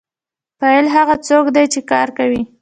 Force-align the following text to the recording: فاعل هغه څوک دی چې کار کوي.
فاعل 0.59 0.85
هغه 0.95 1.15
څوک 1.27 1.45
دی 1.55 1.65
چې 1.73 1.79
کار 1.91 2.07
کوي. 2.17 2.41